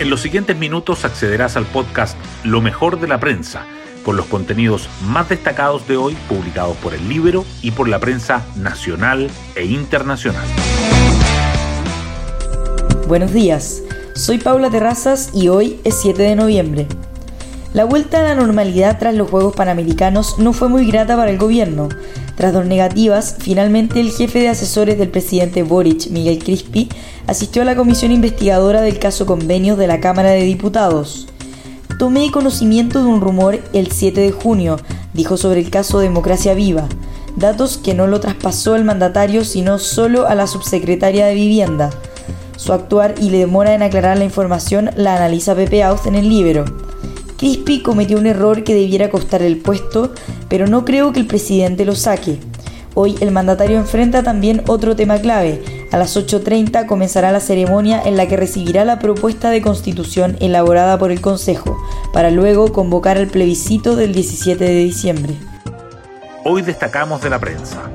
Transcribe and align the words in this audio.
En 0.00 0.10
los 0.10 0.20
siguientes 0.20 0.56
minutos 0.56 1.04
accederás 1.04 1.56
al 1.56 1.66
podcast 1.66 2.16
Lo 2.44 2.60
mejor 2.60 3.00
de 3.00 3.08
la 3.08 3.18
prensa, 3.18 3.66
con 4.04 4.16
los 4.16 4.26
contenidos 4.26 4.88
más 5.02 5.28
destacados 5.28 5.88
de 5.88 5.96
hoy 5.96 6.16
publicados 6.28 6.76
por 6.76 6.94
el 6.94 7.08
libro 7.08 7.44
y 7.62 7.72
por 7.72 7.88
la 7.88 7.98
prensa 7.98 8.46
nacional 8.54 9.28
e 9.56 9.64
internacional. 9.64 10.46
Buenos 13.08 13.32
días, 13.32 13.82
soy 14.14 14.38
Paula 14.38 14.70
Terrazas 14.70 15.30
y 15.34 15.48
hoy 15.48 15.80
es 15.82 16.00
7 16.00 16.22
de 16.22 16.36
noviembre. 16.36 16.86
La 17.74 17.84
vuelta 17.84 18.20
a 18.20 18.22
la 18.22 18.34
normalidad 18.36 19.00
tras 19.00 19.16
los 19.16 19.28
Juegos 19.28 19.56
Panamericanos 19.56 20.38
no 20.38 20.52
fue 20.52 20.68
muy 20.68 20.86
grata 20.86 21.16
para 21.16 21.32
el 21.32 21.38
gobierno. 21.38 21.88
Tras 22.38 22.52
dos 22.52 22.66
negativas, 22.66 23.34
finalmente 23.40 23.98
el 23.98 24.12
jefe 24.12 24.38
de 24.38 24.48
asesores 24.48 24.96
del 24.96 25.08
presidente 25.08 25.64
Boric, 25.64 26.08
Miguel 26.10 26.38
Crispi, 26.38 26.88
asistió 27.26 27.62
a 27.62 27.64
la 27.64 27.74
comisión 27.74 28.12
investigadora 28.12 28.80
del 28.80 29.00
caso 29.00 29.26
convenios 29.26 29.76
de 29.76 29.88
la 29.88 29.98
Cámara 29.98 30.30
de 30.30 30.44
Diputados. 30.44 31.26
Tomé 31.98 32.30
conocimiento 32.30 33.00
de 33.00 33.06
un 33.06 33.20
rumor 33.20 33.58
el 33.72 33.90
7 33.90 34.20
de 34.20 34.30
junio, 34.30 34.76
dijo 35.14 35.36
sobre 35.36 35.58
el 35.58 35.70
caso 35.70 35.98
Democracia 35.98 36.54
Viva, 36.54 36.86
datos 37.34 37.76
que 37.76 37.94
no 37.94 38.06
lo 38.06 38.20
traspasó 38.20 38.76
el 38.76 38.84
mandatario 38.84 39.44
sino 39.44 39.80
solo 39.80 40.28
a 40.28 40.36
la 40.36 40.46
subsecretaria 40.46 41.26
de 41.26 41.34
Vivienda. 41.34 41.90
Su 42.54 42.72
actuar 42.72 43.16
y 43.20 43.30
la 43.30 43.38
demora 43.38 43.74
en 43.74 43.82
aclarar 43.82 44.16
la 44.16 44.24
información 44.24 44.90
la 44.94 45.16
analiza 45.16 45.56
Pepe 45.56 45.82
Aus 45.82 46.06
en 46.06 46.14
el 46.14 46.28
libro. 46.28 46.66
Crispi 47.38 47.82
cometió 47.82 48.18
un 48.18 48.26
error 48.26 48.64
que 48.64 48.74
debiera 48.74 49.10
costar 49.10 49.42
el 49.42 49.58
puesto, 49.58 50.12
pero 50.48 50.66
no 50.66 50.84
creo 50.84 51.12
que 51.12 51.20
el 51.20 51.28
presidente 51.28 51.84
lo 51.84 51.94
saque. 51.94 52.40
Hoy 52.94 53.14
el 53.20 53.30
mandatario 53.30 53.78
enfrenta 53.78 54.24
también 54.24 54.64
otro 54.66 54.96
tema 54.96 55.20
clave. 55.20 55.62
A 55.92 55.98
las 55.98 56.16
8.30 56.16 56.86
comenzará 56.86 57.30
la 57.30 57.38
ceremonia 57.38 58.02
en 58.04 58.16
la 58.16 58.26
que 58.26 58.36
recibirá 58.36 58.84
la 58.84 58.98
propuesta 58.98 59.50
de 59.50 59.62
constitución 59.62 60.36
elaborada 60.40 60.98
por 60.98 61.12
el 61.12 61.20
Consejo, 61.20 61.78
para 62.12 62.32
luego 62.32 62.72
convocar 62.72 63.18
el 63.18 63.28
plebiscito 63.28 63.94
del 63.94 64.12
17 64.14 64.64
de 64.64 64.74
diciembre. 64.74 65.34
Hoy 66.44 66.62
destacamos 66.62 67.22
de 67.22 67.30
la 67.30 67.38
prensa. 67.38 67.88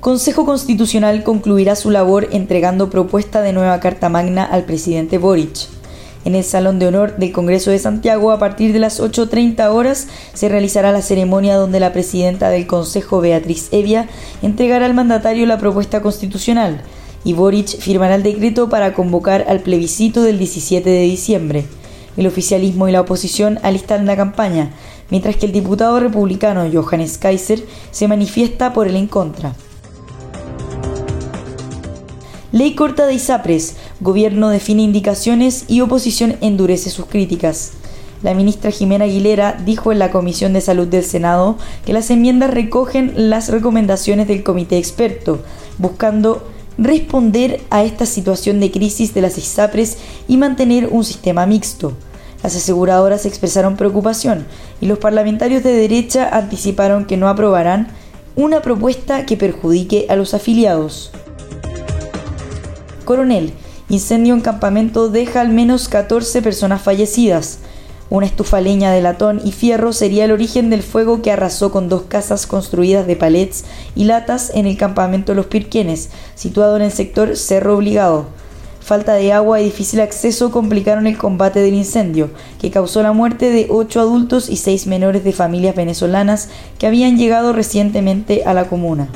Consejo 0.00 0.46
Constitucional 0.46 1.22
concluirá 1.22 1.76
su 1.76 1.90
labor 1.90 2.28
entregando 2.32 2.88
propuesta 2.88 3.42
de 3.42 3.52
nueva 3.52 3.78
Carta 3.80 4.08
Magna 4.08 4.44
al 4.44 4.64
presidente 4.64 5.18
Boric. 5.18 5.79
En 6.24 6.34
el 6.34 6.44
Salón 6.44 6.78
de 6.78 6.86
Honor 6.86 7.16
del 7.16 7.32
Congreso 7.32 7.70
de 7.70 7.78
Santiago, 7.78 8.30
a 8.30 8.38
partir 8.38 8.72
de 8.74 8.78
las 8.78 9.00
8.30 9.00 9.70
horas, 9.70 10.08
se 10.34 10.48
realizará 10.50 10.92
la 10.92 11.00
ceremonia 11.00 11.56
donde 11.56 11.80
la 11.80 11.92
presidenta 11.92 12.50
del 12.50 12.66
Consejo, 12.66 13.20
Beatriz 13.20 13.68
Evia, 13.72 14.06
entregará 14.42 14.84
al 14.84 14.94
mandatario 14.94 15.46
la 15.46 15.58
propuesta 15.58 16.02
constitucional 16.02 16.82
y 17.24 17.32
Boric 17.32 17.78
firmará 17.78 18.14
el 18.14 18.22
decreto 18.22 18.68
para 18.68 18.92
convocar 18.92 19.46
al 19.48 19.60
plebiscito 19.60 20.22
del 20.22 20.38
17 20.38 20.88
de 20.88 21.02
diciembre. 21.02 21.64
El 22.16 22.26
oficialismo 22.26 22.88
y 22.88 22.92
la 22.92 23.00
oposición 23.00 23.58
alistan 23.62 24.06
la 24.06 24.16
campaña, 24.16 24.72
mientras 25.10 25.36
que 25.36 25.46
el 25.46 25.52
diputado 25.52 26.00
republicano 26.00 26.68
Johannes 26.70 27.18
Kaiser 27.18 27.64
se 27.90 28.08
manifiesta 28.08 28.72
por 28.72 28.88
el 28.88 28.96
en 28.96 29.06
contra. 29.06 29.54
Ley 32.52 32.74
corta 32.74 33.06
de 33.06 33.14
ISAPRES, 33.14 33.76
gobierno 34.00 34.48
define 34.48 34.82
indicaciones 34.82 35.66
y 35.68 35.82
oposición 35.82 36.36
endurece 36.40 36.90
sus 36.90 37.06
críticas. 37.06 37.74
La 38.24 38.34
ministra 38.34 38.72
Jimena 38.72 39.04
Aguilera 39.04 39.56
dijo 39.64 39.92
en 39.92 40.00
la 40.00 40.10
Comisión 40.10 40.52
de 40.52 40.60
Salud 40.60 40.88
del 40.88 41.04
Senado 41.04 41.56
que 41.86 41.92
las 41.92 42.10
enmiendas 42.10 42.50
recogen 42.52 43.30
las 43.30 43.50
recomendaciones 43.50 44.26
del 44.26 44.42
comité 44.42 44.78
experto, 44.78 45.38
buscando 45.78 46.44
responder 46.76 47.60
a 47.70 47.84
esta 47.84 48.04
situación 48.04 48.58
de 48.58 48.72
crisis 48.72 49.14
de 49.14 49.20
las 49.20 49.38
ISAPRES 49.38 49.98
y 50.26 50.36
mantener 50.36 50.88
un 50.90 51.04
sistema 51.04 51.46
mixto. 51.46 51.92
Las 52.42 52.56
aseguradoras 52.56 53.26
expresaron 53.26 53.76
preocupación 53.76 54.44
y 54.80 54.86
los 54.86 54.98
parlamentarios 54.98 55.62
de 55.62 55.72
derecha 55.72 56.28
anticiparon 56.32 57.04
que 57.04 57.16
no 57.16 57.28
aprobarán 57.28 57.88
una 58.34 58.60
propuesta 58.60 59.24
que 59.24 59.36
perjudique 59.36 60.06
a 60.08 60.16
los 60.16 60.34
afiliados. 60.34 61.12
Coronel, 63.10 63.52
incendio 63.88 64.34
en 64.34 64.40
campamento 64.40 65.08
deja 65.08 65.40
al 65.40 65.48
menos 65.48 65.88
14 65.88 66.42
personas 66.42 66.80
fallecidas. 66.80 67.58
Una 68.08 68.26
estufa 68.26 68.60
leña 68.60 68.92
de 68.92 69.02
latón 69.02 69.40
y 69.44 69.50
fierro 69.50 69.92
sería 69.92 70.26
el 70.26 70.30
origen 70.30 70.70
del 70.70 70.84
fuego 70.84 71.20
que 71.20 71.32
arrasó 71.32 71.72
con 71.72 71.88
dos 71.88 72.02
casas 72.02 72.46
construidas 72.46 73.08
de 73.08 73.16
palets 73.16 73.64
y 73.96 74.04
latas 74.04 74.52
en 74.54 74.68
el 74.68 74.76
campamento 74.76 75.34
Los 75.34 75.46
Pirquenes, 75.46 76.10
situado 76.36 76.76
en 76.76 76.82
el 76.82 76.92
sector 76.92 77.36
Cerro 77.36 77.78
Obligado. 77.78 78.26
Falta 78.78 79.14
de 79.14 79.32
agua 79.32 79.60
y 79.60 79.64
difícil 79.64 80.00
acceso 80.00 80.52
complicaron 80.52 81.08
el 81.08 81.18
combate 81.18 81.58
del 81.58 81.74
incendio, 81.74 82.30
que 82.60 82.70
causó 82.70 83.02
la 83.02 83.12
muerte 83.12 83.50
de 83.50 83.66
ocho 83.70 83.98
adultos 83.98 84.48
y 84.48 84.56
seis 84.56 84.86
menores 84.86 85.24
de 85.24 85.32
familias 85.32 85.74
venezolanas 85.74 86.48
que 86.78 86.86
habían 86.86 87.18
llegado 87.18 87.52
recientemente 87.52 88.44
a 88.44 88.54
la 88.54 88.68
comuna. 88.68 89.08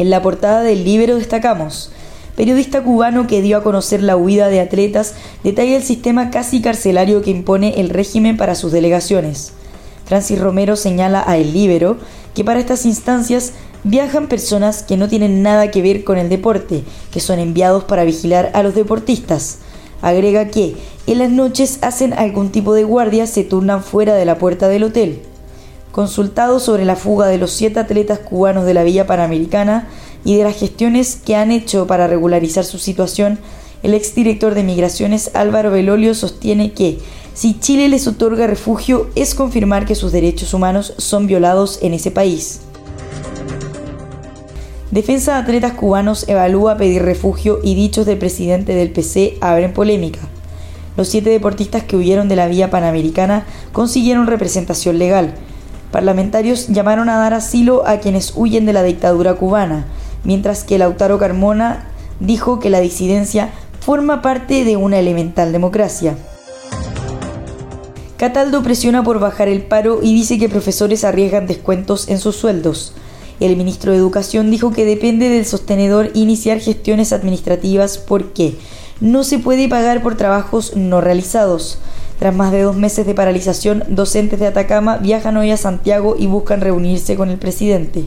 En 0.00 0.08
la 0.08 0.22
portada 0.22 0.62
del 0.62 0.82
libro 0.82 1.16
destacamos, 1.16 1.90
periodista 2.34 2.82
cubano 2.82 3.26
que 3.26 3.42
dio 3.42 3.58
a 3.58 3.62
conocer 3.62 4.02
la 4.02 4.16
huida 4.16 4.48
de 4.48 4.62
atletas 4.62 5.12
detalla 5.44 5.76
el 5.76 5.82
sistema 5.82 6.30
casi 6.30 6.62
carcelario 6.62 7.20
que 7.20 7.30
impone 7.30 7.78
el 7.78 7.90
régimen 7.90 8.38
para 8.38 8.54
sus 8.54 8.72
delegaciones. 8.72 9.52
Francis 10.06 10.40
Romero 10.40 10.76
señala 10.76 11.22
a 11.26 11.36
El 11.36 11.52
Libero 11.52 11.98
que 12.34 12.44
para 12.44 12.60
estas 12.60 12.86
instancias 12.86 13.52
viajan 13.84 14.26
personas 14.26 14.82
que 14.82 14.96
no 14.96 15.06
tienen 15.06 15.42
nada 15.42 15.70
que 15.70 15.82
ver 15.82 16.02
con 16.02 16.16
el 16.16 16.30
deporte, 16.30 16.82
que 17.12 17.20
son 17.20 17.38
enviados 17.38 17.84
para 17.84 18.04
vigilar 18.04 18.52
a 18.54 18.62
los 18.62 18.74
deportistas. 18.74 19.58
Agrega 20.00 20.48
que 20.48 20.76
en 21.06 21.18
las 21.18 21.28
noches 21.28 21.78
hacen 21.82 22.14
algún 22.14 22.52
tipo 22.52 22.72
de 22.72 22.84
guardia, 22.84 23.26
se 23.26 23.44
turnan 23.44 23.84
fuera 23.84 24.14
de 24.14 24.24
la 24.24 24.38
puerta 24.38 24.66
del 24.68 24.84
hotel. 24.84 25.20
Consultado 25.92 26.60
sobre 26.60 26.84
la 26.84 26.94
fuga 26.94 27.26
de 27.26 27.38
los 27.38 27.50
siete 27.50 27.80
atletas 27.80 28.20
cubanos 28.20 28.64
de 28.64 28.74
la 28.74 28.84
Villa 28.84 29.06
Panamericana 29.06 29.88
y 30.24 30.36
de 30.36 30.44
las 30.44 30.56
gestiones 30.56 31.16
que 31.16 31.34
han 31.34 31.50
hecho 31.50 31.86
para 31.88 32.06
regularizar 32.06 32.64
su 32.64 32.78
situación, 32.78 33.38
el 33.82 33.94
exdirector 33.94 34.54
de 34.54 34.62
Migraciones 34.62 35.30
Álvaro 35.34 35.70
Belolio 35.70 36.14
sostiene 36.14 36.72
que 36.72 36.98
si 37.34 37.58
Chile 37.58 37.88
les 37.88 38.06
otorga 38.06 38.46
refugio 38.46 39.08
es 39.16 39.34
confirmar 39.34 39.84
que 39.84 39.94
sus 39.94 40.12
derechos 40.12 40.54
humanos 40.54 40.94
son 40.98 41.26
violados 41.26 41.80
en 41.82 41.94
ese 41.94 42.10
país. 42.10 42.60
Defensa 44.92 45.34
de 45.34 45.38
atletas 45.38 45.72
cubanos 45.72 46.28
evalúa 46.28 46.76
pedir 46.76 47.02
refugio 47.02 47.60
y 47.62 47.74
dichos 47.74 48.06
del 48.06 48.18
presidente 48.18 48.74
del 48.74 48.90
PC 48.90 49.38
abren 49.40 49.72
polémica. 49.72 50.20
Los 50.96 51.08
siete 51.08 51.30
deportistas 51.30 51.84
que 51.84 51.96
huyeron 51.96 52.28
de 52.28 52.36
la 52.36 52.48
vía 52.48 52.70
panamericana 52.70 53.46
consiguieron 53.72 54.26
representación 54.26 54.98
legal, 54.98 55.34
Parlamentarios 55.90 56.68
llamaron 56.68 57.08
a 57.08 57.18
dar 57.18 57.34
asilo 57.34 57.86
a 57.86 57.98
quienes 57.98 58.32
huyen 58.36 58.64
de 58.66 58.72
la 58.72 58.82
dictadura 58.82 59.34
cubana, 59.34 59.86
mientras 60.24 60.62
que 60.62 60.78
Lautaro 60.78 61.18
Carmona 61.18 61.86
dijo 62.20 62.60
que 62.60 62.70
la 62.70 62.80
disidencia 62.80 63.50
forma 63.80 64.22
parte 64.22 64.64
de 64.64 64.76
una 64.76 64.98
elemental 64.98 65.52
democracia. 65.52 66.16
Cataldo 68.16 68.62
presiona 68.62 69.02
por 69.02 69.18
bajar 69.18 69.48
el 69.48 69.62
paro 69.62 70.00
y 70.02 70.14
dice 70.14 70.38
que 70.38 70.48
profesores 70.48 71.04
arriesgan 71.04 71.46
descuentos 71.46 72.08
en 72.08 72.18
sus 72.18 72.36
sueldos. 72.36 72.92
El 73.40 73.56
ministro 73.56 73.92
de 73.92 73.98
Educación 73.98 74.50
dijo 74.50 74.70
que 74.70 74.84
depende 74.84 75.30
del 75.30 75.46
sostenedor 75.46 76.10
iniciar 76.12 76.60
gestiones 76.60 77.14
administrativas 77.14 77.96
porque 77.96 78.58
no 79.00 79.24
se 79.24 79.38
puede 79.38 79.66
pagar 79.66 80.02
por 80.02 80.16
trabajos 80.16 80.76
no 80.76 81.00
realizados. 81.00 81.78
Tras 82.20 82.36
más 82.36 82.52
de 82.52 82.60
dos 82.60 82.76
meses 82.76 83.06
de 83.06 83.14
paralización, 83.14 83.82
docentes 83.88 84.38
de 84.38 84.46
Atacama 84.46 84.98
viajan 84.98 85.38
hoy 85.38 85.52
a 85.52 85.56
Santiago 85.56 86.16
y 86.18 86.26
buscan 86.26 86.60
reunirse 86.60 87.16
con 87.16 87.30
el 87.30 87.38
presidente. 87.38 88.04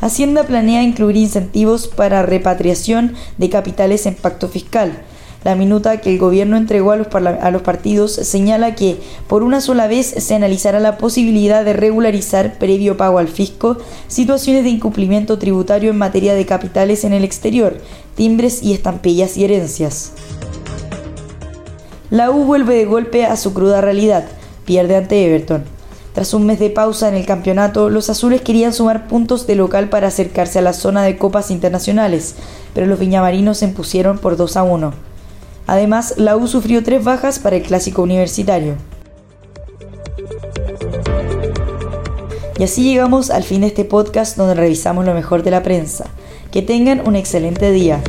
Hacienda 0.00 0.44
planea 0.44 0.84
incluir 0.84 1.16
incentivos 1.16 1.88
para 1.88 2.22
repatriación 2.22 3.14
de 3.38 3.50
capitales 3.50 4.06
en 4.06 4.14
pacto 4.14 4.46
fiscal. 4.46 5.02
La 5.42 5.56
minuta 5.56 6.00
que 6.00 6.12
el 6.12 6.20
gobierno 6.20 6.56
entregó 6.56 6.92
a 6.92 6.96
los, 6.96 7.08
a 7.12 7.50
los, 7.50 7.62
partidos 7.62 8.12
señala 8.12 8.76
que 8.76 9.00
por 9.26 9.42
una 9.42 9.60
sola 9.60 9.88
vez 9.88 10.06
se 10.06 10.36
analizará 10.36 10.78
la 10.78 10.96
posibilidad 10.96 11.64
de 11.64 11.72
regularizar 11.72 12.56
previo 12.58 12.96
pago 12.96 13.18
al 13.18 13.26
fisco 13.26 13.78
situaciones 14.06 14.62
de 14.62 14.70
incumplimiento 14.70 15.40
tributario 15.40 15.90
en 15.90 15.98
materia 15.98 16.34
de 16.34 16.46
capitales 16.46 17.02
en 17.02 17.14
el 17.14 17.24
exterior, 17.24 17.78
timbres 18.14 18.62
y 18.62 18.74
estampillas 18.74 19.36
y 19.36 19.44
herencias. 19.44 20.12
La 22.10 22.32
U 22.32 22.44
vuelve 22.44 22.74
de 22.74 22.86
golpe 22.86 23.24
a 23.24 23.36
su 23.36 23.54
cruda 23.54 23.80
realidad, 23.80 24.24
pierde 24.64 24.96
ante 24.96 25.24
Everton. 25.24 25.62
Tras 26.12 26.34
un 26.34 26.44
mes 26.44 26.58
de 26.58 26.68
pausa 26.68 27.08
en 27.08 27.14
el 27.14 27.24
campeonato, 27.24 27.88
los 27.88 28.10
azules 28.10 28.42
querían 28.42 28.72
sumar 28.72 29.06
puntos 29.06 29.46
de 29.46 29.54
local 29.54 29.88
para 29.90 30.08
acercarse 30.08 30.58
a 30.58 30.62
la 30.62 30.72
zona 30.72 31.04
de 31.04 31.16
copas 31.16 31.52
internacionales, 31.52 32.34
pero 32.74 32.88
los 32.88 32.98
viñamarinos 32.98 33.58
se 33.58 33.66
impusieron 33.66 34.18
por 34.18 34.36
2 34.36 34.56
a 34.56 34.64
1. 34.64 34.92
Además, 35.68 36.14
la 36.16 36.36
U 36.36 36.48
sufrió 36.48 36.82
tres 36.82 37.04
bajas 37.04 37.38
para 37.38 37.54
el 37.54 37.62
clásico 37.62 38.02
universitario. 38.02 38.74
Y 42.58 42.64
así 42.64 42.82
llegamos 42.82 43.30
al 43.30 43.44
fin 43.44 43.60
de 43.60 43.68
este 43.68 43.84
podcast 43.84 44.36
donde 44.36 44.54
revisamos 44.54 45.04
lo 45.04 45.14
mejor 45.14 45.44
de 45.44 45.52
la 45.52 45.62
prensa. 45.62 46.06
Que 46.50 46.60
tengan 46.60 47.06
un 47.06 47.14
excelente 47.14 47.70
día. 47.70 48.02